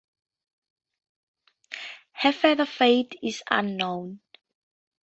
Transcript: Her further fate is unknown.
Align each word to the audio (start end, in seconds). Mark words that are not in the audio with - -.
Her 2.13 2.31
further 2.31 2.65
fate 2.65 3.19
is 3.21 3.43
unknown. 3.51 4.21